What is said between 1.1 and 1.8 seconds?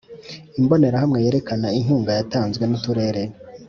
yerekana